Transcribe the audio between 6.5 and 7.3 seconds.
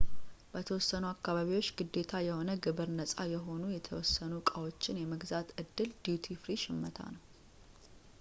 ሽመታ ነው